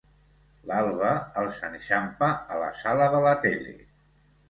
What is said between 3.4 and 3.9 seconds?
tele.